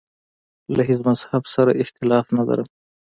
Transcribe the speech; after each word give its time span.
له 0.75 0.81
هیڅ 0.89 0.99
مذهب 1.09 1.43
سره 1.53 1.79
اختلاف 1.83 2.25
نه 2.37 2.43
لرم. 2.47 2.67